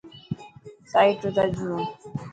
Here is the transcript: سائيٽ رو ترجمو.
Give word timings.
سائيٽ 0.91 1.19
رو 1.25 1.29
ترجمو. 1.35 1.79